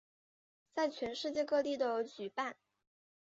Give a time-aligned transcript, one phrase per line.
[0.73, 2.57] 在全世界各地都有举办。